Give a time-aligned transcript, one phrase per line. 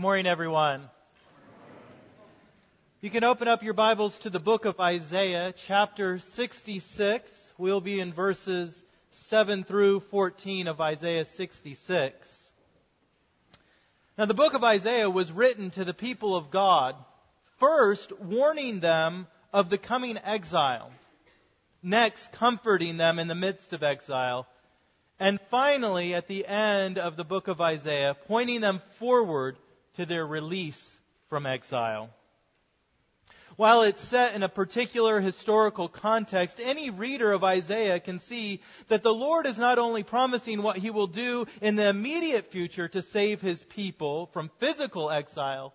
[0.00, 0.88] Good morning, everyone.
[3.02, 7.30] You can open up your Bibles to the book of Isaiah, chapter 66.
[7.58, 12.50] We'll be in verses 7 through 14 of Isaiah 66.
[14.16, 16.96] Now, the book of Isaiah was written to the people of God,
[17.58, 20.92] first warning them of the coming exile,
[21.82, 24.46] next comforting them in the midst of exile,
[25.18, 29.58] and finally, at the end of the book of Isaiah, pointing them forward
[29.96, 30.96] to their release
[31.28, 32.10] from exile.
[33.56, 39.02] While it's set in a particular historical context, any reader of Isaiah can see that
[39.02, 43.02] the Lord is not only promising what he will do in the immediate future to
[43.02, 45.74] save his people from physical exile,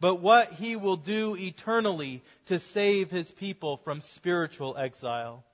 [0.00, 5.44] but what he will do eternally to save his people from spiritual exile.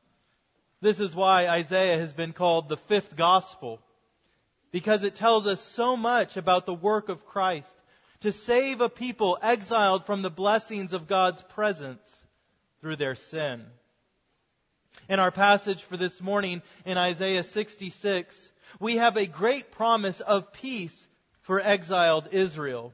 [0.81, 3.83] This is why Isaiah has been called the fifth gospel,
[4.71, 7.71] because it tells us so much about the work of Christ
[8.21, 12.27] to save a people exiled from the blessings of God's presence
[12.81, 13.65] through their sin.
[15.09, 20.53] In our passage for this morning in Isaiah 66, we have a great promise of
[20.53, 21.09] peace
[21.43, 22.93] for exiled Israel.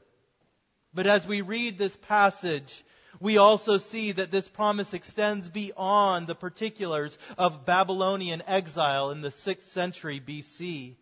[0.93, 2.83] But as we read this passage,
[3.19, 9.29] we also see that this promise extends beyond the particulars of Babylonian exile in the
[9.29, 10.95] 6th century BC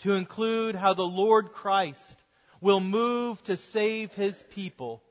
[0.00, 2.21] to include how the Lord Christ
[2.62, 5.02] will move to save his people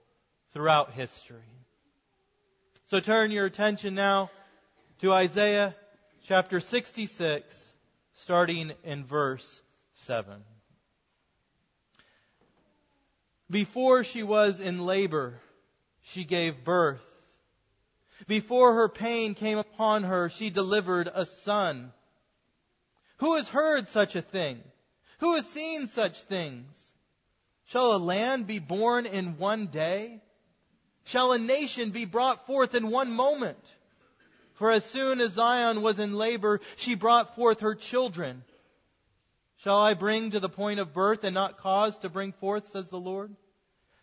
[0.53, 1.38] throughout history.
[2.88, 4.31] So turn your attention now
[4.99, 5.75] to Isaiah
[6.23, 7.69] chapter 66,
[8.13, 9.61] starting in verse
[9.93, 10.33] 7.
[13.49, 15.33] Before she was in labor,
[16.03, 17.05] she gave birth.
[18.27, 21.92] Before her pain came upon her, she delivered a son.
[23.17, 24.61] Who has heard such a thing?
[25.20, 26.90] Who has seen such things?
[27.71, 30.21] Shall a land be born in one day?
[31.05, 33.64] Shall a nation be brought forth in one moment?
[34.55, 38.43] For as soon as Zion was in labor, she brought forth her children.
[39.59, 42.89] Shall I bring to the point of birth and not cause to bring forth, says
[42.89, 43.33] the Lord?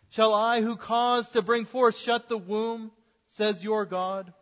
[0.09, 2.89] Shall I who cause to bring forth shut the womb,
[3.27, 4.33] says your God?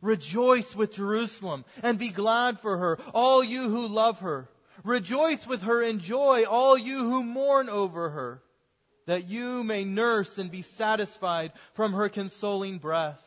[0.00, 4.48] Rejoice with Jerusalem and be glad for her, all you who love her.
[4.84, 8.42] Rejoice with her in joy, all you who mourn over her,
[9.06, 13.22] that you may nurse and be satisfied from her consoling breast,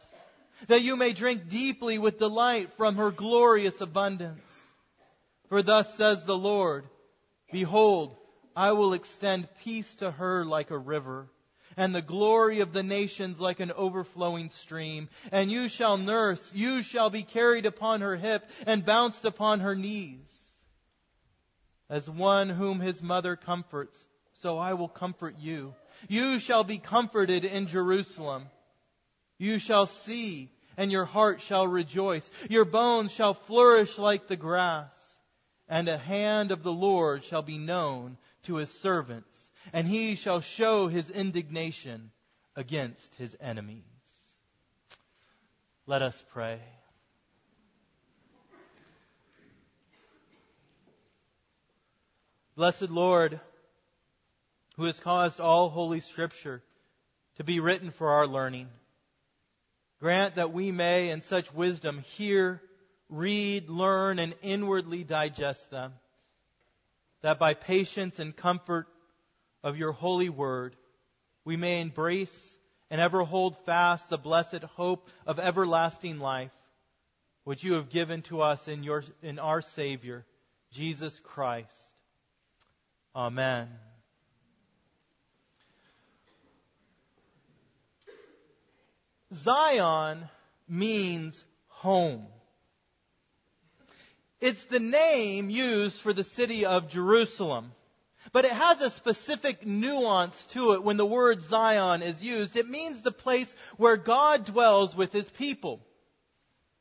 [0.68, 4.42] that you may drink deeply with delight from her glorious abundance.
[5.50, 6.86] For thus says the Lord,
[7.52, 8.16] Behold,
[8.56, 11.28] I will extend peace to her like a river,
[11.78, 15.10] and the glory of the nations like an overflowing stream.
[15.32, 19.76] And you shall nurse, you shall be carried upon her hip, and bounced upon her
[19.76, 20.45] knees.
[21.90, 25.73] As one whom his mother comforts, so I will comfort you.
[26.07, 28.47] You shall be comforted in Jerusalem.
[29.38, 32.29] You shall see, and your heart shall rejoice.
[32.50, 34.94] Your bones shall flourish like the grass.
[35.68, 40.41] And a hand of the Lord shall be known to his servants, and he shall
[40.41, 42.12] show his indignation
[42.56, 43.84] against his enemies.
[45.88, 46.59] Let us pray.
[52.56, 53.42] Blessed Lord,
[54.78, 56.64] who has caused all holy scripture
[57.36, 58.70] to be written for our learning,
[60.00, 62.62] grant that we may in such wisdom hear,
[63.10, 65.94] read, learn, and inwardly digest them,
[67.24, 68.88] that by patience and comfort
[69.62, 70.78] of your holy word,
[71.44, 72.56] we may embrace
[72.90, 76.54] and ever hold fast the blessed hope of everlasting life,
[77.44, 80.26] which you have given to us in, your, in our Savior,
[80.72, 81.95] Jesus Christ.
[83.16, 83.70] Amen.
[89.34, 90.28] Zion
[90.67, 92.28] means home.
[94.41, 97.72] It's the name used for the city of Jerusalem.
[98.34, 102.58] But it has a specific nuance to it when the word Zion is used.
[102.58, 105.79] It means the place where God dwells with his people.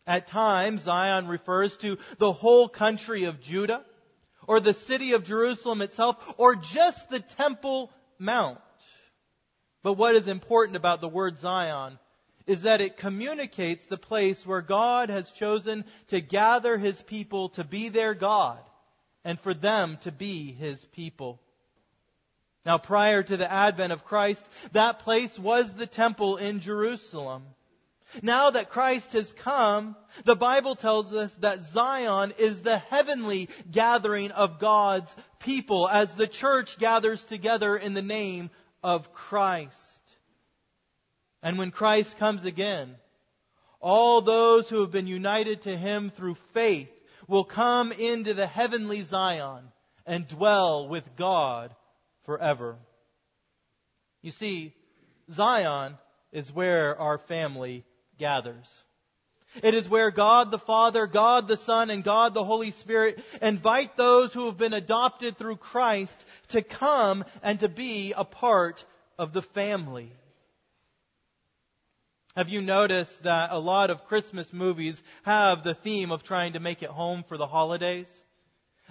[0.07, 3.85] At times, Zion refers to the whole country of Judah
[4.47, 8.59] or the city of Jerusalem itself, or just the Temple Mount.
[9.83, 11.99] But what is important about the word Zion
[12.47, 17.65] is that it communicates the place where God has chosen to gather his people to
[17.65, 18.59] be their God
[19.25, 21.41] and for them to be his people.
[22.67, 27.45] Now prior to the advent of Christ, that place was the temple in Jerusalem.
[28.23, 34.31] Now that Christ has come, the Bible tells us that Zion is the heavenly gathering
[34.31, 38.51] of God's people as the church gathers together in the name
[38.83, 39.77] of Christ.
[41.43, 42.97] And when Christ comes again,
[43.81, 46.91] all those who have been united to him through faith
[47.29, 49.65] will come into the heavenly Zion
[50.07, 51.75] and dwell with God
[52.25, 52.77] forever.
[54.23, 54.75] You see,
[55.31, 55.99] Zion
[56.33, 57.85] is where our family
[58.19, 58.67] gathers.
[59.63, 63.97] It is where God the Father, God the Son, and God the Holy Spirit invite
[63.97, 68.85] those who have been adopted through Christ to come and to be a part
[69.17, 70.11] of the family.
[72.35, 76.61] Have you noticed that a lot of Christmas movies have the theme of trying to
[76.61, 78.11] make it home for the holidays?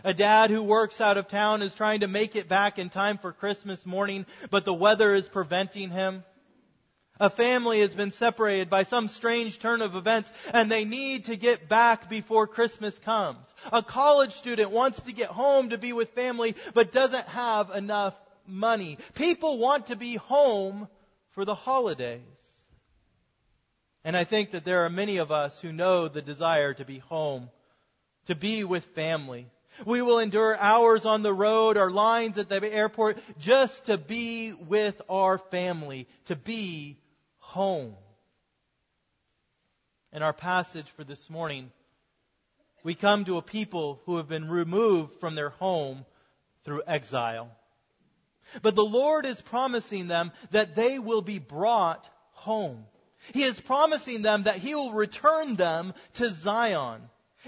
[0.06, 3.18] A dad who works out of town is trying to make it back in time
[3.18, 6.24] for Christmas morning, but the weather is preventing him.
[7.20, 11.36] A family has been separated by some strange turn of events and they need to
[11.36, 13.46] get back before Christmas comes.
[13.72, 18.16] A college student wants to get home to be with family but doesn't have enough
[18.48, 18.98] money.
[19.14, 20.88] People want to be home
[21.32, 22.22] for the holidays.
[24.04, 26.98] And I think that there are many of us who know the desire to be
[26.98, 27.50] home,
[28.26, 29.48] to be with family.
[29.86, 34.54] We will endure hours on the road or lines at the airport just to be
[34.54, 36.98] with our family, to be
[37.54, 37.94] home.
[40.12, 41.72] In our passage for this morning,
[42.84, 46.04] we come to a people who have been removed from their home
[46.66, 47.52] through exile.
[48.64, 52.86] But the Lord is promising them that they will be brought home.
[53.34, 57.02] He is promising them that He will return them to Zion.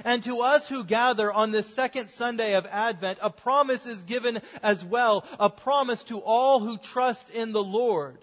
[0.03, 4.39] And to us who gather on this second Sunday of Advent, a promise is given
[4.61, 8.19] as well, a promise to all who trust in the Lord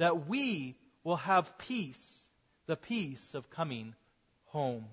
[0.00, 0.74] that we
[1.04, 2.26] will have peace,
[2.66, 3.94] the peace of coming
[4.46, 4.86] home.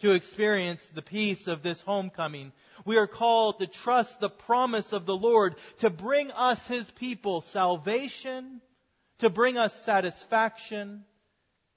[0.00, 2.52] To experience the peace of this homecoming,
[2.86, 7.42] we are called to trust the promise of the Lord to bring us, His people,
[7.42, 8.62] salvation,
[9.18, 11.04] to bring us satisfaction,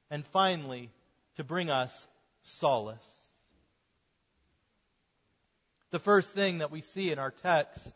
[0.10, 0.92] and finally,
[1.36, 2.07] to bring us
[2.42, 2.98] solace.
[5.92, 7.94] The first thing that we see in our text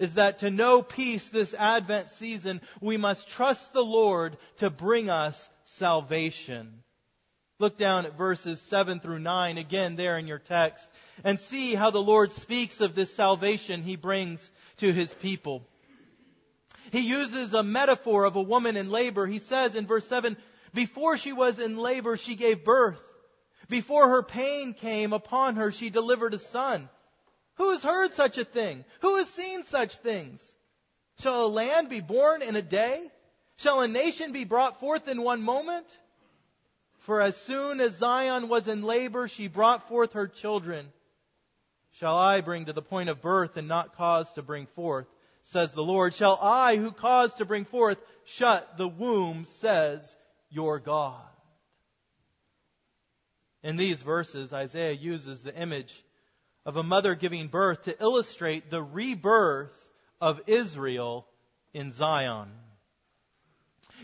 [0.00, 5.10] is that to know peace this Advent season, we must trust the Lord to bring
[5.10, 6.82] us salvation.
[7.58, 10.88] Look down at verses 7 through 9 again there in your text
[11.22, 15.68] and see how the Lord speaks of this salvation he brings to his people.
[16.92, 19.26] He uses a metaphor of a woman in labor.
[19.26, 20.38] He says in verse 7,
[20.72, 23.02] before she was in labor, she gave birth.
[23.68, 26.88] Before her pain came upon her, she delivered a son.
[27.60, 28.86] Who has heard such a thing?
[29.02, 30.42] Who has seen such things?
[31.18, 33.10] Shall a land be born in a day?
[33.58, 35.84] Shall a nation be brought forth in one moment?
[37.00, 40.86] For as soon as Zion was in labor, she brought forth her children.
[41.98, 45.06] Shall I bring to the point of birth and not cause to bring forth?
[45.42, 46.14] Says the Lord.
[46.14, 49.44] Shall I, who cause to bring forth, shut the womb?
[49.44, 50.16] Says
[50.48, 51.20] your God.
[53.62, 56.02] In these verses, Isaiah uses the image
[56.70, 59.74] of a mother giving birth to illustrate the rebirth
[60.20, 61.26] of Israel
[61.74, 62.48] in Zion.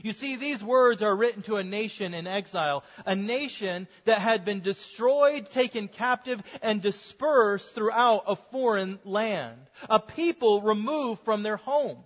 [0.02, 4.44] You see, these words are written to a nation in exile, a nation that had
[4.44, 11.58] been destroyed, taken captive, and dispersed throughout a foreign land, a people removed from their
[11.58, 11.98] home.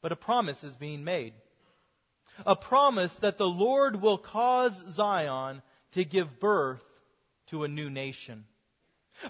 [0.00, 1.34] But a promise is being made.
[2.46, 5.60] A promise that the Lord will cause Zion
[5.92, 6.82] to give birth
[7.48, 8.46] to a new nation.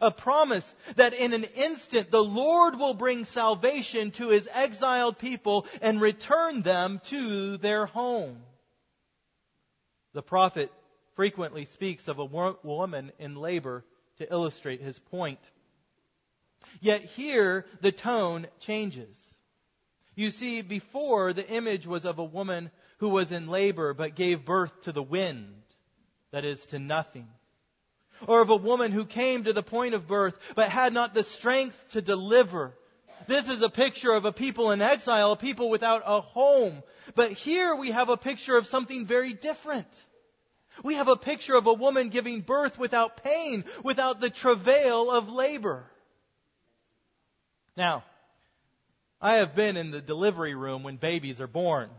[0.01, 5.67] A promise that in an instant the Lord will bring salvation to his exiled people
[5.81, 8.43] and return them to their home.
[10.13, 10.73] The prophet
[11.15, 13.85] frequently speaks of a woman in labor
[14.19, 15.41] to illustrate his point.
[16.81, 19.17] Yet here the tone changes.
[20.15, 24.45] You see, before the image was of a woman who was in labor but gave
[24.45, 25.63] birth to the wind,
[26.33, 27.29] that is, to nothing
[28.27, 31.23] or of a woman who came to the point of birth but had not the
[31.23, 32.75] strength to deliver.
[33.27, 36.83] This is a picture of a people in exile, a people without a home.
[37.15, 39.89] But here we have a picture of something very different.
[40.83, 45.29] We have a picture of a woman giving birth without pain, without the travail of
[45.29, 45.85] labor.
[47.77, 48.05] Now,
[49.21, 51.91] I have been in the delivery room when babies are born.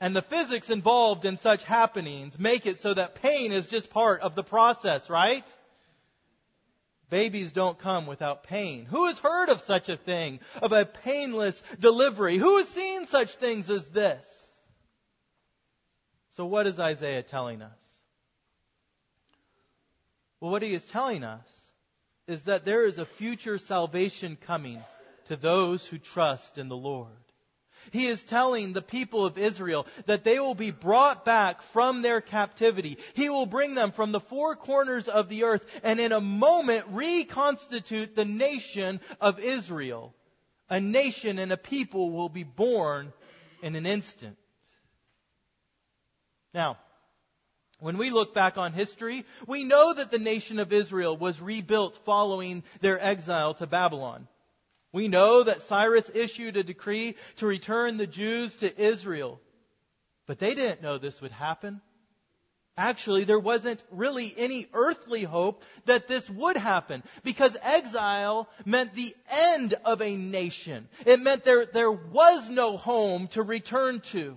[0.00, 4.22] And the physics involved in such happenings make it so that pain is just part
[4.22, 5.44] of the process, right?
[7.10, 8.86] Babies don't come without pain.
[8.86, 10.40] Who has heard of such a thing?
[10.62, 12.38] Of a painless delivery?
[12.38, 14.24] Who has seen such things as this?
[16.36, 17.76] So, what is Isaiah telling us?
[20.40, 21.46] Well, what he is telling us
[22.26, 24.80] is that there is a future salvation coming
[25.26, 27.08] to those who trust in the Lord.
[27.90, 32.20] He is telling the people of Israel that they will be brought back from their
[32.20, 32.98] captivity.
[33.14, 36.86] He will bring them from the four corners of the earth and in a moment
[36.90, 40.14] reconstitute the nation of Israel.
[40.68, 43.12] A nation and a people will be born
[43.62, 44.36] in an instant.
[46.54, 46.78] Now,
[47.80, 51.98] when we look back on history, we know that the nation of Israel was rebuilt
[52.04, 54.28] following their exile to Babylon.
[54.92, 59.40] We know that Cyrus issued a decree to return the Jews to Israel.
[60.26, 61.80] But they didn't know this would happen.
[62.76, 69.14] Actually, there wasn't really any earthly hope that this would happen because exile meant the
[69.28, 70.88] end of a nation.
[71.04, 74.36] It meant there, there was no home to return to.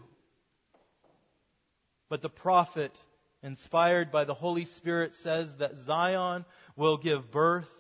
[2.10, 3.00] But the prophet,
[3.42, 6.46] inspired by the Holy Spirit, says that Zion
[6.76, 7.72] will give birth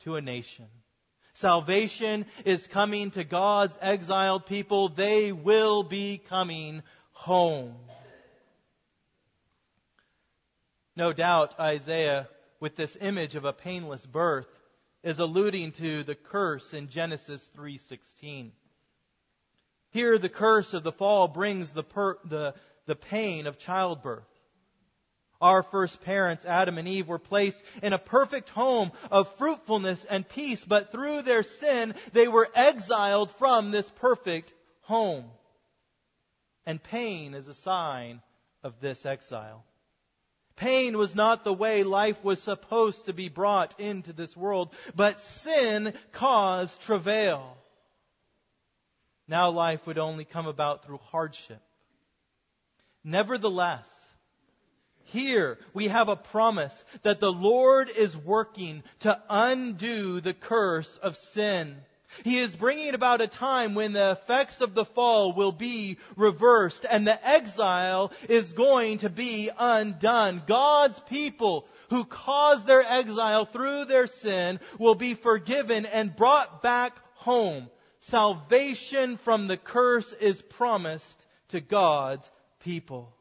[0.00, 0.66] to a nation.
[1.38, 4.88] Salvation is coming to God's exiled people.
[4.88, 7.76] They will be coming home.
[10.96, 12.28] No doubt Isaiah,
[12.58, 14.48] with this image of a painless birth,
[15.04, 18.50] is alluding to the curse in Genesis 3:16.
[19.90, 22.54] Here the curse of the fall brings the, per, the,
[22.86, 24.26] the pain of childbirth.
[25.40, 30.28] Our first parents, Adam and Eve, were placed in a perfect home of fruitfulness and
[30.28, 34.52] peace, but through their sin, they were exiled from this perfect
[34.82, 35.24] home.
[36.66, 38.20] And pain is a sign
[38.64, 39.64] of this exile.
[40.56, 45.20] Pain was not the way life was supposed to be brought into this world, but
[45.20, 47.56] sin caused travail.
[49.28, 51.62] Now life would only come about through hardship.
[53.04, 53.88] Nevertheless,
[55.08, 61.16] here we have a promise that the Lord is working to undo the curse of
[61.16, 61.76] sin.
[62.24, 66.86] He is bringing about a time when the effects of the fall will be reversed
[66.88, 70.42] and the exile is going to be undone.
[70.46, 76.94] God's people who caused their exile through their sin will be forgiven and brought back
[77.16, 77.68] home.
[78.00, 83.14] Salvation from the curse is promised to God's people.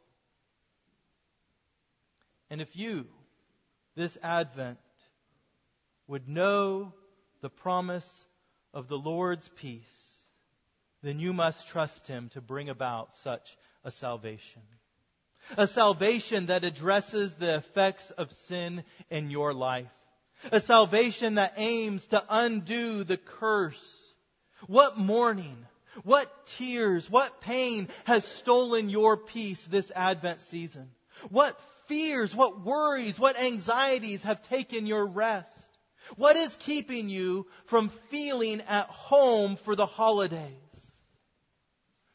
[2.49, 3.05] And if you,
[3.95, 4.77] this Advent,
[6.07, 6.93] would know
[7.41, 8.25] the promise
[8.73, 9.83] of the Lord's peace,
[11.03, 14.61] then you must trust Him to bring about such a salvation.
[15.57, 19.87] A salvation that addresses the effects of sin in your life.
[20.51, 24.13] A salvation that aims to undo the curse.
[24.67, 25.57] What mourning,
[26.03, 30.89] what tears, what pain has stolen your peace this Advent season?
[31.29, 35.51] What fears, what worries, what anxieties have taken your rest?
[36.15, 40.53] What is keeping you from feeling at home for the holidays?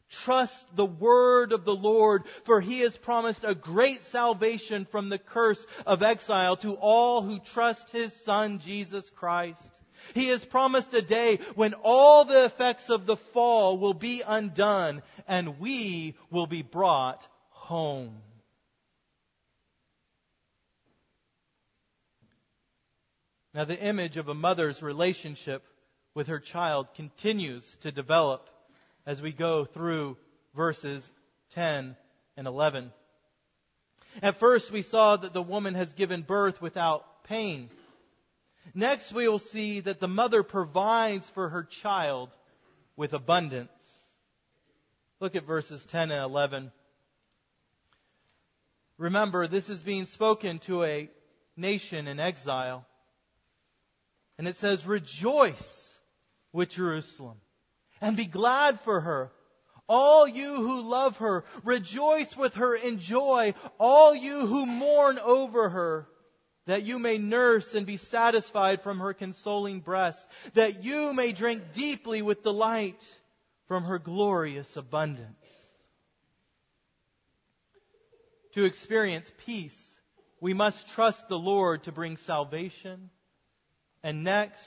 [0.08, 5.18] Trust the word of the Lord, for he has promised a great salvation from the
[5.18, 9.62] curse of exile to all who trust his son, Jesus Christ.
[10.14, 15.02] He has promised a day when all the effects of the fall will be undone
[15.26, 18.20] and we will be brought home.
[23.54, 25.62] Now, the image of a mother's relationship
[26.14, 28.48] with her child continues to develop
[29.04, 30.16] as we go through
[30.54, 31.08] verses
[31.50, 31.96] 10
[32.36, 32.92] and 11.
[34.22, 37.68] At first, we saw that the woman has given birth without pain.
[38.74, 42.30] Next, we will see that the mother provides for her child
[42.96, 43.70] with abundance.
[45.20, 46.72] Look at verses 10 and 11.
[48.98, 51.10] Remember, this is being spoken to a
[51.56, 52.86] nation in exile.
[54.42, 55.96] And it says, Rejoice
[56.52, 57.36] with Jerusalem
[58.00, 59.30] and be glad for her.
[59.88, 63.54] All you who love her, rejoice with her in joy.
[63.78, 66.08] All you who mourn over her,
[66.66, 70.20] that you may nurse and be satisfied from her consoling breast,
[70.54, 73.00] that you may drink deeply with delight
[73.68, 75.46] from her glorious abundance.
[78.54, 79.80] To experience peace,
[80.40, 83.08] we must trust the Lord to bring salvation
[84.02, 84.62] and next,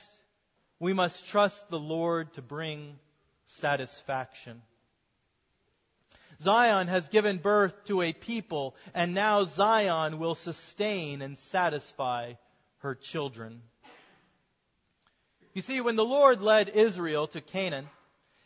[0.80, 2.98] we must trust the Lord to bring
[3.46, 4.62] satisfaction.
[6.42, 12.34] Zion has given birth to a people, and now Zion will sustain and satisfy
[12.80, 13.62] her children.
[15.54, 17.88] You see, when the Lord led Israel to Canaan,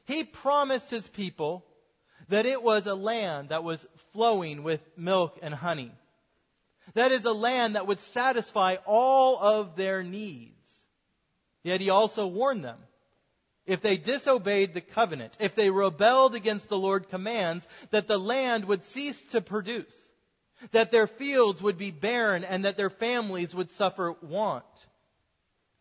[0.05, 1.65] He promised His people
[2.29, 5.91] that it was a land that was flowing with milk and honey.
[6.93, 10.58] That is a land that would satisfy all of their needs.
[11.63, 12.77] Yet he also warned them.
[13.65, 18.65] If they disobeyed the covenant, if they rebelled against the Lord's commands, that the land
[18.65, 19.93] would cease to produce,
[20.71, 24.65] that their fields would be barren, and that their families would suffer want.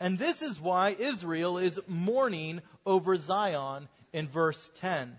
[0.00, 5.18] And this is why Israel is mourning over Zion in verse 10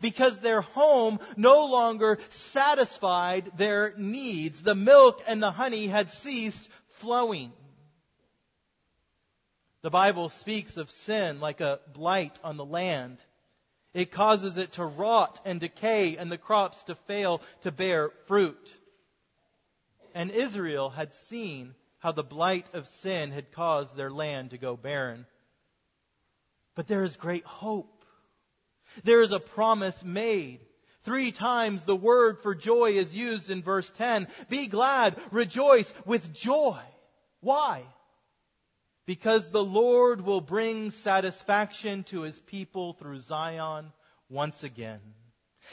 [0.00, 4.62] because their home no longer satisfied their needs.
[4.62, 7.52] The milk and the honey had ceased flowing.
[9.84, 13.18] The Bible speaks of sin like a blight on the land.
[13.92, 18.74] It causes it to rot and decay and the crops to fail to bear fruit.
[20.14, 24.74] And Israel had seen how the blight of sin had caused their land to go
[24.74, 25.26] barren.
[26.74, 27.90] But there is great hope
[29.02, 30.60] there is a promise made.
[31.02, 34.28] Three times the word for joy is used in verse 10.
[34.48, 36.80] Be glad, rejoice with joy.
[37.40, 37.82] Why?
[39.06, 43.92] Because the Lord will bring satisfaction to his people through Zion
[44.30, 45.00] once again.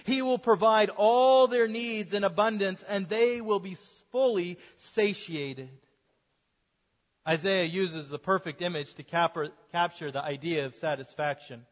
[0.05, 3.77] He will provide all their needs in abundance and they will be
[4.11, 5.69] fully satiated.
[7.27, 11.65] Isaiah uses the perfect image to capture the idea of satisfaction.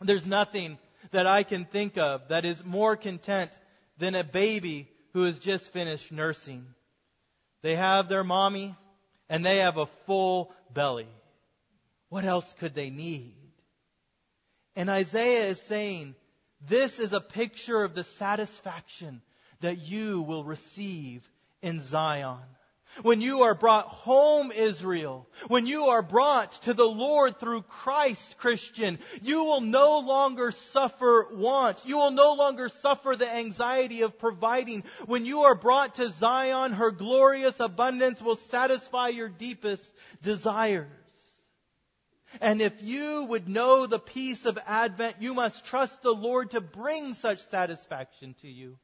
[0.00, 0.78] There's nothing
[1.10, 3.50] that I can think of that is more content
[3.98, 6.66] than a baby who has just finished nursing.
[7.62, 8.76] They have their mommy
[9.28, 11.08] and they have a full belly.
[12.08, 13.34] What else could they need?
[14.76, 16.14] And Isaiah is saying,
[16.68, 19.22] this is a picture of the satisfaction
[19.60, 21.22] that you will receive
[21.62, 22.38] in Zion.
[23.02, 28.36] When you are brought home, Israel, when you are brought to the Lord through Christ,
[28.38, 31.84] Christian, you will no longer suffer want.
[31.86, 34.84] You will no longer suffer the anxiety of providing.
[35.06, 39.84] When you are brought to Zion, her glorious abundance will satisfy your deepest
[40.22, 40.88] desires.
[42.40, 46.60] And if you would know the peace of Advent, you must trust the Lord to
[46.60, 48.78] bring such satisfaction to you.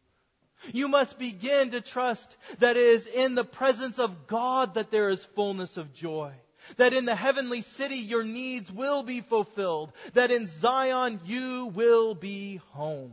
[0.73, 5.09] You must begin to trust that it is in the presence of God that there
[5.09, 6.33] is fullness of joy.
[6.77, 9.93] That in the heavenly city your needs will be fulfilled.
[10.13, 13.13] That in Zion you will be home.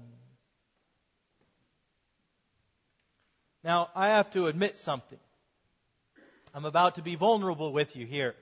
[3.63, 5.19] Now, I have to admit something.
[6.53, 8.35] I'm about to be vulnerable with you here.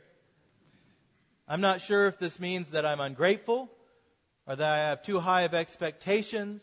[1.47, 3.69] I'm not sure if this means that I'm ungrateful
[4.47, 6.61] or that I have too high of expectations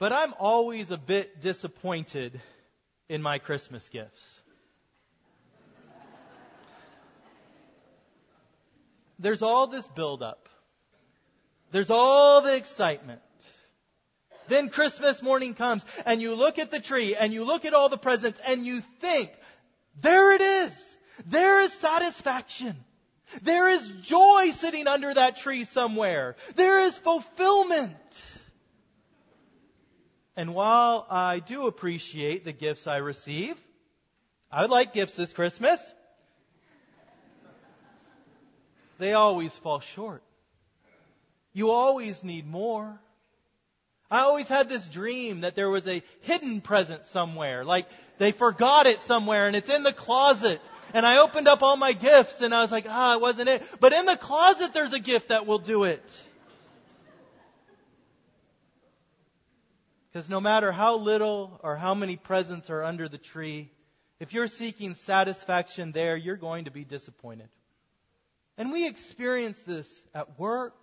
[0.00, 2.40] but I'm always a bit disappointed
[3.10, 4.40] in my Christmas gifts.
[9.18, 10.48] There's all this buildup.
[11.70, 13.20] There's all the excitement.
[14.48, 17.90] Then Christmas morning comes and you look at the tree and you look at all
[17.90, 19.30] the presents and you think,
[20.00, 20.96] there it is.
[21.26, 22.74] There is satisfaction.
[23.42, 26.36] There is joy sitting under that tree somewhere.
[26.56, 27.92] There is fulfillment.
[30.36, 33.56] And while I do appreciate the gifts I receive,
[34.50, 35.80] I would like gifts this Christmas.
[38.98, 40.22] They always fall short.
[41.52, 43.00] You always need more.
[44.10, 47.86] I always had this dream that there was a hidden present somewhere, like
[48.18, 50.60] they forgot it somewhere and it's in the closet.
[50.92, 53.62] And I opened up all my gifts and I was like, ah, it wasn't it.
[53.78, 56.02] But in the closet there's a gift that will do it.
[60.12, 63.70] Because no matter how little or how many presents are under the tree,
[64.18, 67.48] if you're seeking satisfaction there, you're going to be disappointed.
[68.58, 70.74] And we experience this at work,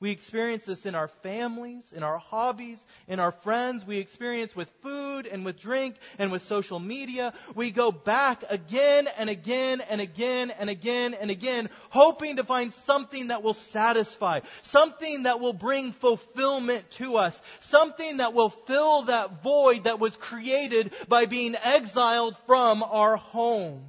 [0.00, 3.84] we experience this in our families, in our hobbies, in our friends.
[3.86, 7.34] We experience with food and with drink and with social media.
[7.54, 12.72] We go back again and again and again and again and again, hoping to find
[12.72, 19.02] something that will satisfy, something that will bring fulfillment to us, something that will fill
[19.02, 23.84] that void that was created by being exiled from our home.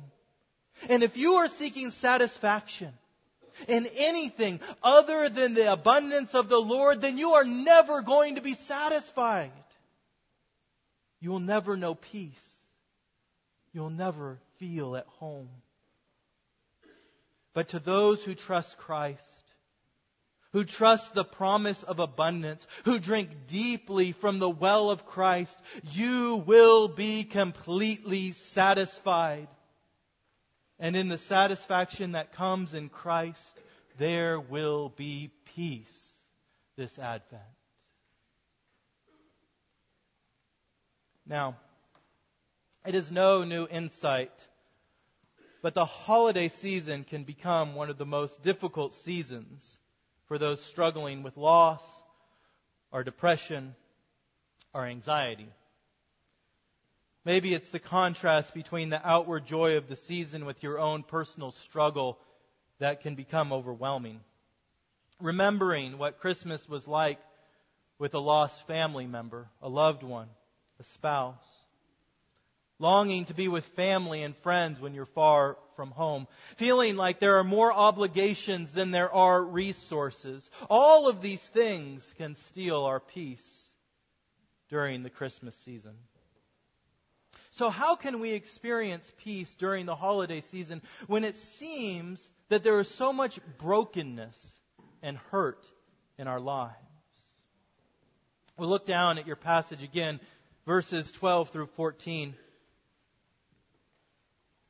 [0.89, 2.91] And if you are seeking satisfaction,
[3.67, 8.41] in anything other than the abundance of the Lord, then you are never going to
[8.41, 9.51] be satisfied.
[11.19, 12.31] You will never know peace.
[13.73, 15.49] You'll never feel at home.
[17.53, 19.21] But to those who trust Christ,
[20.51, 25.57] who trust the promise of abundance, who drink deeply from the well of Christ,
[25.91, 29.47] you will be completely satisfied.
[30.81, 33.39] And in the satisfaction that comes in Christ,
[33.99, 36.13] there will be peace
[36.75, 37.43] this Advent.
[41.27, 41.55] Now,
[42.83, 44.33] it is no new insight,
[45.61, 49.77] but the holiday season can become one of the most difficult seasons
[50.25, 51.83] for those struggling with loss,
[52.91, 53.75] or depression,
[54.73, 55.47] or anxiety.
[57.23, 61.51] Maybe it's the contrast between the outward joy of the season with your own personal
[61.51, 62.17] struggle
[62.79, 64.21] that can become overwhelming.
[65.19, 67.19] Remembering what Christmas was like
[67.99, 70.29] with a lost family member, a loved one,
[70.79, 71.35] a spouse.
[72.79, 76.27] Longing to be with family and friends when you're far from home.
[76.55, 80.49] Feeling like there are more obligations than there are resources.
[80.67, 83.63] All of these things can steal our peace
[84.69, 85.93] during the Christmas season.
[87.51, 92.79] So, how can we experience peace during the holiday season when it seems that there
[92.79, 94.37] is so much brokenness
[95.01, 95.65] and hurt
[96.17, 96.75] in our lives?
[98.57, 100.21] We'll look down at your passage again,
[100.65, 102.35] verses 12 through 14.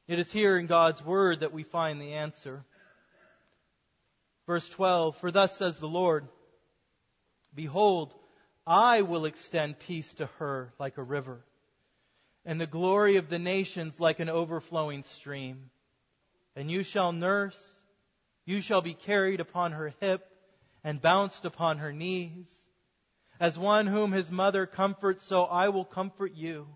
[0.07, 2.65] It is here in God's Word that we find the answer.
[4.47, 6.27] Verse 12 For thus says the Lord,
[7.53, 8.11] Behold,
[8.65, 11.43] I will extend peace to her like a river
[12.45, 15.69] and the glory of the nations like an overflowing stream.
[16.55, 17.59] And you shall nurse,
[18.45, 20.25] you shall be carried upon her hip
[20.83, 22.47] and bounced upon her knees.
[23.39, 26.67] As one whom his mother comforts, so I will comfort you.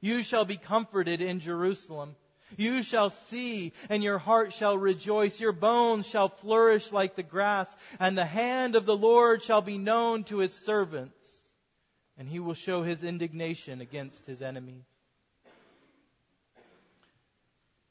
[0.00, 2.14] You shall be comforted in Jerusalem.
[2.56, 5.40] You shall see, and your heart shall rejoice.
[5.40, 9.76] Your bones shall flourish like the grass, and the hand of the Lord shall be
[9.76, 11.17] known to his servants
[12.18, 14.84] and he will show his indignation against his enemies.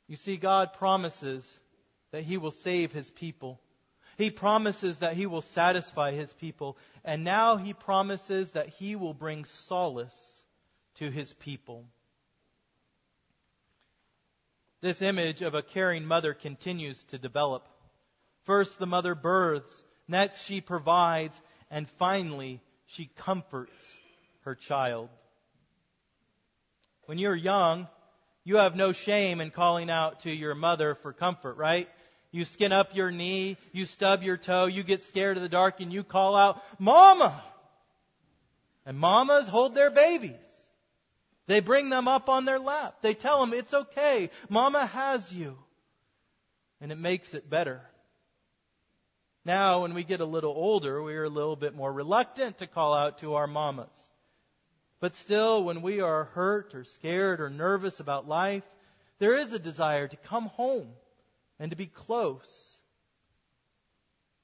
[0.08, 1.46] You see, God promises
[2.12, 3.60] that he will save his people.
[4.18, 6.78] He promises that he will satisfy his people.
[7.06, 10.16] And now he promises that he will bring solace
[10.96, 11.86] to his people.
[14.82, 17.68] This image of a caring mother continues to develop.
[18.44, 19.84] First, the mother births.
[20.08, 21.40] Next, she provides.
[21.70, 23.97] And finally, she comforts
[24.48, 25.10] her child.
[27.06, 27.90] When you're young,
[28.46, 31.90] you have no shame in calling out to your mother for comfort, right?
[32.32, 35.82] You skin up your knee, you stub your toe, you get scared of the dark,
[35.82, 37.44] and you call out, Mama!
[38.86, 40.36] And mamas hold their babies.
[41.48, 43.00] They bring them up on their lap.
[43.02, 44.30] They tell them, it's okay.
[44.48, 45.58] Mama has you.
[46.80, 47.82] And it makes it better.
[49.44, 52.68] Now, when we get a little older, we are a little bit more reluctant to
[52.68, 53.90] call out to our mamas.
[55.00, 58.64] But still, when we are hurt or scared or nervous about life,
[59.20, 60.90] there is a desire to come home
[61.60, 62.78] and to be close.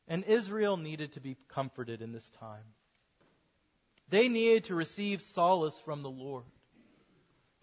[0.07, 2.65] And Israel needed to be comforted in this time.
[4.09, 6.43] They needed to receive solace from the Lord.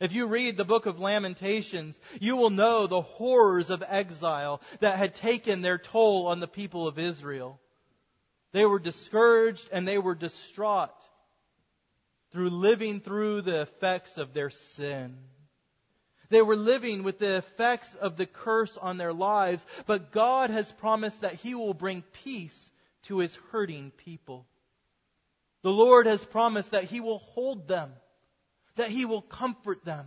[0.01, 4.97] If you read the book of Lamentations, you will know the horrors of exile that
[4.97, 7.61] had taken their toll on the people of Israel.
[8.53, 10.91] They were discouraged and they were distraught
[12.33, 15.17] through living through the effects of their sin.
[16.29, 20.71] They were living with the effects of the curse on their lives, but God has
[20.73, 22.71] promised that He will bring peace
[23.05, 24.47] to His hurting people.
[25.63, 27.93] The Lord has promised that He will hold them,
[28.77, 30.07] that He will comfort them,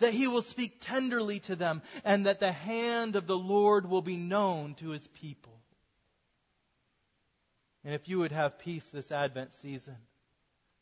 [0.00, 4.02] that He will speak tenderly to them, and that the hand of the Lord will
[4.02, 5.58] be known to His people.
[7.84, 9.96] And if you would have peace this Advent season,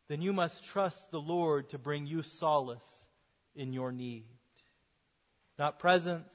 [0.09, 3.05] then you must trust the Lord to bring you solace
[3.55, 4.25] in your need.
[5.59, 6.35] Not presents,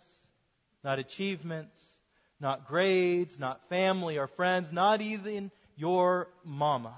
[0.84, 1.81] not achievements,
[2.39, 6.95] not grades, not family or friends, not even your mama.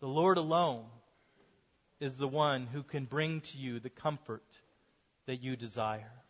[0.00, 0.84] The Lord alone
[2.00, 4.42] is the one who can bring to you the comfort
[5.26, 6.21] that you desire.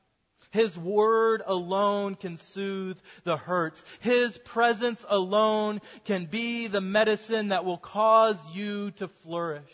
[0.52, 3.82] His word alone can soothe the hurts.
[4.00, 9.72] His presence alone can be the medicine that will cause you to flourish.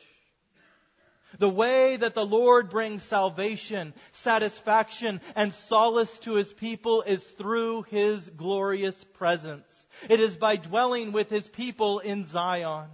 [1.39, 7.83] The way that the Lord brings salvation, satisfaction, and solace to His people is through
[7.83, 9.87] His glorious presence.
[10.09, 12.89] It is by dwelling with His people in Zion.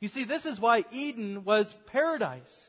[0.00, 2.68] You see, this is why Eden was paradise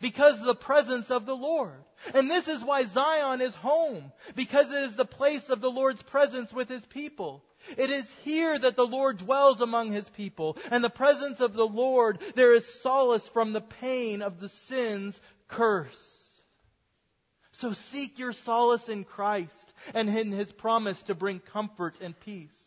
[0.00, 1.82] because of the presence of the Lord.
[2.14, 6.02] And this is why Zion is home, because it is the place of the Lord's
[6.02, 7.42] presence with his people.
[7.76, 11.66] It is here that the Lord dwells among his people, and the presence of the
[11.66, 16.06] Lord, there is solace from the pain of the sin's curse.
[17.52, 22.59] So seek your solace in Christ and in his promise to bring comfort and peace.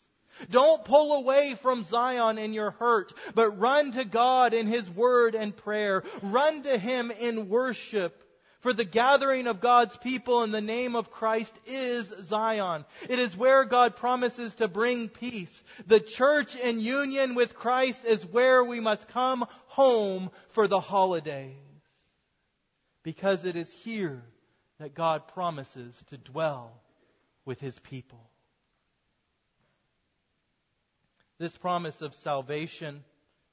[0.50, 5.36] Don't pull away from Zion in your hurt, but run to God in His Word
[5.36, 6.04] and prayer.
[6.22, 8.19] Run to Him in worship.
[8.62, 12.86] For the gathering of God's people in the name of Christ is Zion.
[13.10, 15.63] It is where God promises to bring peace.
[15.86, 21.58] The church in union with Christ is where we must come home for the holidays.
[23.04, 24.24] Because it is here
[24.80, 26.72] that God promises to dwell
[27.43, 28.30] with His people.
[31.39, 33.04] This promise of salvation,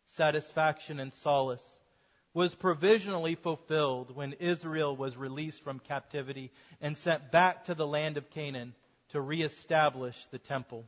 [0.07, 1.64] satisfaction, and solace
[2.33, 8.16] was provisionally fulfilled when Israel was released from captivity and sent back to the land
[8.16, 8.75] of Canaan
[9.09, 10.85] to reestablish the temple.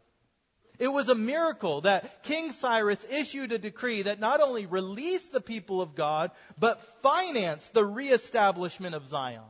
[0.79, 5.41] It was a miracle that King Cyrus issued a decree that not only released the
[5.41, 9.43] people of God, but financed the reestablishment of Zion.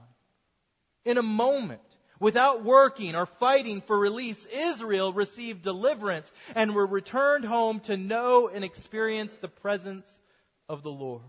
[1.05, 1.81] In a moment,
[2.23, 8.47] Without working or fighting for release, Israel received deliverance and were returned home to know
[8.47, 10.21] and experience the presence
[10.69, 11.25] of the Lord.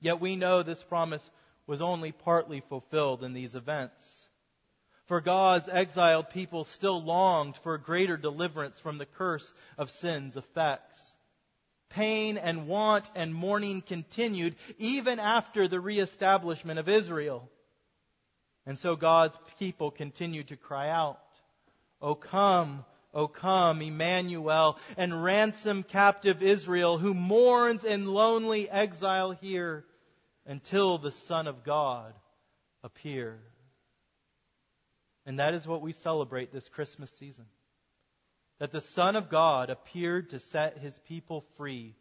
[0.00, 1.30] Yet we know this promise
[1.64, 4.26] was only partly fulfilled in these events.
[5.06, 11.16] For God's exiled people still longed for greater deliverance from the curse of sin's effects.
[11.88, 17.48] Pain and want and mourning continued even after the reestablishment of Israel.
[18.66, 21.20] And so God's people continued to cry out,
[22.00, 29.84] O come, O come, Emmanuel, and ransom captive Israel who mourns in lonely exile here
[30.46, 32.14] until the Son of God
[32.82, 33.38] appear.
[35.26, 37.46] And that is what we celebrate this Christmas season.
[38.58, 41.94] That the Son of God appeared to set his people free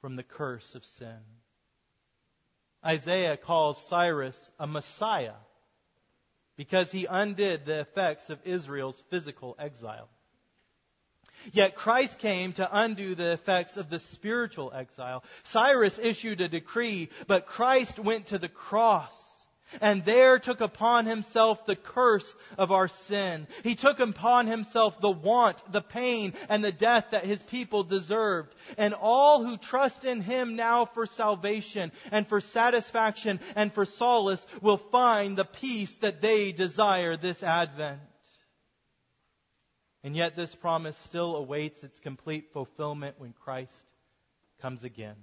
[0.00, 1.18] from the curse of sin.
[2.84, 5.32] Isaiah calls Cyrus a Messiah
[6.58, 10.08] because he undid the effects of Israel's physical exile.
[11.52, 15.22] Yet Christ came to undo the effects of the spiritual exile.
[15.44, 19.16] Cyrus issued a decree, but Christ went to the cross
[19.80, 23.46] and there took upon himself the curse of our sin.
[23.62, 28.54] He took upon himself the want, the pain, and the death that his people deserved.
[28.76, 34.46] And all who trust in him now for salvation and for satisfaction and for solace
[34.62, 38.00] will find the peace that they desire this Advent.
[40.04, 43.72] And yet this promise still awaits its complete fulfillment when Christ
[44.62, 45.16] comes again.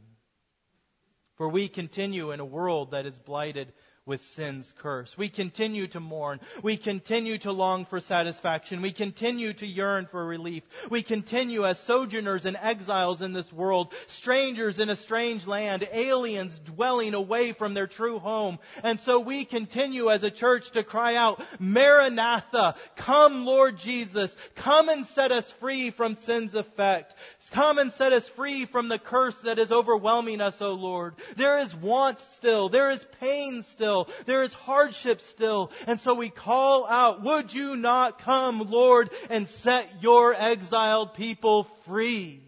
[1.37, 3.73] For we continue in a world that is blighted
[4.05, 5.17] with sin's curse.
[5.17, 6.39] We continue to mourn.
[6.61, 8.83] We continue to long for satisfaction.
[8.83, 10.61] We continue to yearn for relief.
[10.91, 16.59] We continue as sojourners and exiles in this world, strangers in a strange land, aliens
[16.65, 18.59] dwelling away from their true home.
[18.83, 24.87] And so we continue as a church to cry out, Maranatha, come Lord Jesus, come
[24.87, 27.15] and set us free from sin's effect.
[27.51, 31.15] Come and set us free from the curse that is overwhelming us, O Lord.
[31.37, 32.69] There is want still.
[32.69, 34.23] There is pain still still.
[34.25, 35.71] There is hardship still.
[35.87, 41.63] And so we call out, would you not come, Lord, and set your exiled people
[41.85, 42.41] free?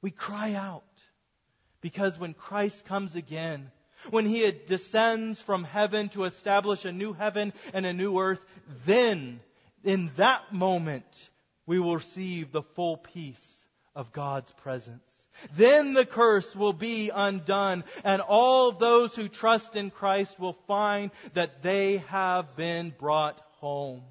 [0.00, 0.84] We cry out
[1.80, 3.70] because when Christ comes again,
[4.10, 8.40] when he descends from heaven to establish a new heaven and a new earth,
[8.86, 9.40] then
[9.82, 11.30] in that moment
[11.66, 13.66] we will receive the full peace
[13.96, 15.17] of God's presence.
[15.56, 21.10] Then the curse will be undone, and all those who trust in Christ will find
[21.34, 24.02] that they have been brought home.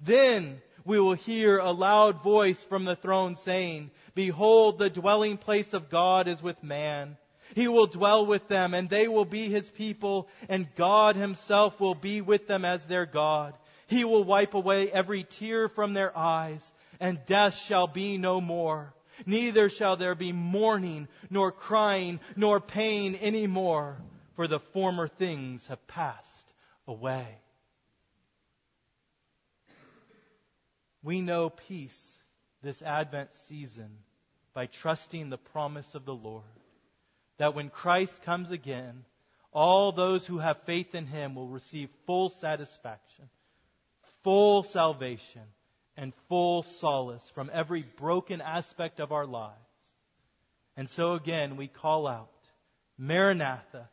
[0.00, 5.72] Then we will hear a loud voice from the throne saying, Behold, the dwelling place
[5.72, 7.16] of God is with man.
[7.54, 11.94] He will dwell with them, and they will be his people, and God himself will
[11.94, 13.54] be with them as their God.
[13.86, 18.94] He will wipe away every tear from their eyes, and death shall be no more
[19.26, 23.96] Neither shall there be mourning, nor crying, nor pain any more,
[24.34, 26.52] for the former things have passed
[26.86, 27.38] away.
[31.02, 32.16] We know peace
[32.62, 33.90] this Advent season
[34.54, 36.44] by trusting the promise of the Lord
[37.38, 39.04] that when Christ comes again,
[39.52, 43.28] all those who have faith in him will receive full satisfaction,
[44.22, 45.42] full salvation,
[45.96, 49.56] and full solace from every broken aspect of our lives.
[50.76, 52.30] And so again, we call out,
[52.98, 53.88] Maranatha,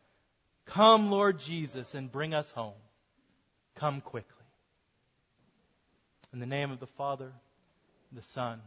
[0.66, 2.74] come Lord Jesus and bring us home.
[3.76, 4.36] Come quickly.
[6.32, 7.32] In the name of the Father,
[8.12, 8.62] the Son,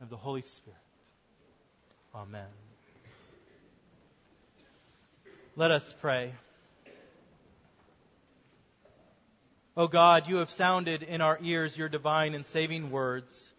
[0.00, 0.78] and of the Holy Spirit.
[2.14, 2.46] Amen.
[5.56, 6.32] Let us pray.
[9.76, 13.52] O God, you have sounded in our ears your divine and saving words,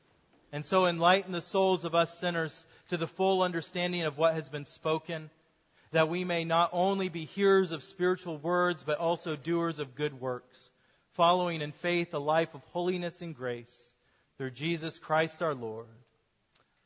[0.52, 4.50] and so enlighten the souls of us sinners to the full understanding of what has
[4.50, 5.30] been spoken,
[5.92, 10.20] that we may not only be hearers of spiritual words, but also doers of good
[10.20, 10.58] works,
[11.14, 13.94] following in faith a life of holiness and grace,
[14.40, 15.86] through Jesus Christ our Lord.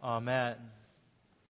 [0.04, 0.58] Amen.